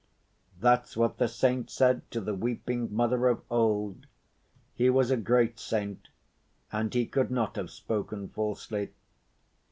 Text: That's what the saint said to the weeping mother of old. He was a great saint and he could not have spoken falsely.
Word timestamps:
That's 0.59 0.97
what 0.97 1.19
the 1.19 1.27
saint 1.27 1.69
said 1.69 2.09
to 2.09 2.19
the 2.21 2.33
weeping 2.33 2.91
mother 2.91 3.27
of 3.27 3.43
old. 3.51 4.07
He 4.73 4.89
was 4.89 5.11
a 5.11 5.15
great 5.15 5.59
saint 5.59 6.07
and 6.71 6.91
he 6.91 7.05
could 7.05 7.29
not 7.29 7.55
have 7.55 7.69
spoken 7.69 8.27
falsely. 8.29 8.93